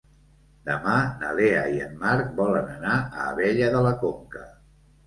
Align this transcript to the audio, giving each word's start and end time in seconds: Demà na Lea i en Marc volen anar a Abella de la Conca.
Demà 0.69 0.95
na 1.19 1.29
Lea 1.41 1.61
i 1.75 1.83
en 1.89 1.93
Marc 2.07 2.35
volen 2.43 2.75
anar 2.81 2.99
a 3.05 3.31
Abella 3.35 3.73
de 3.79 3.89
la 3.91 3.95
Conca. 4.07 4.47